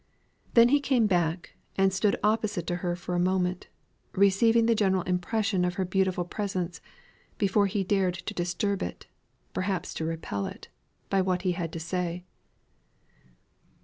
Then 0.55 0.69
he 0.69 0.79
came 0.79 1.05
back, 1.05 1.53
and 1.77 1.93
stood 1.93 2.17
opposite 2.23 2.65
to 2.65 2.77
her 2.77 2.95
for 2.95 3.13
a 3.13 3.19
moment, 3.19 3.67
receiving 4.13 4.65
the 4.65 4.73
general 4.73 5.03
impression 5.03 5.63
of 5.63 5.75
her 5.75 5.85
beautiful 5.85 6.25
presence, 6.25 6.81
before 7.37 7.67
he 7.67 7.83
dared 7.83 8.15
to 8.15 8.33
disturb 8.33 8.81
it, 8.81 9.05
perhaps 9.53 9.93
to 9.93 10.05
repel 10.05 10.47
it, 10.47 10.69
by 11.11 11.21
what 11.21 11.43
he 11.43 11.51
had 11.51 11.71
to 11.73 11.79
say. 11.79 12.23